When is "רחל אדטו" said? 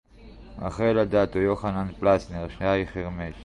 0.61-1.39